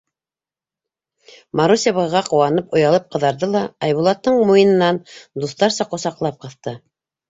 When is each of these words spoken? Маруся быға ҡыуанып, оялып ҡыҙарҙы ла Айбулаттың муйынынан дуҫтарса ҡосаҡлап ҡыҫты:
Маруся 1.61 1.93
быға 1.99 2.23
ҡыуанып, 2.31 2.75
оялып 2.79 3.07
ҡыҙарҙы 3.13 3.53
ла 3.55 3.63
Айбулаттың 3.91 4.43
муйынынан 4.51 5.03
дуҫтарса 5.09 5.93
ҡосаҡлап 5.97 6.47
ҡыҫты: 6.47 6.81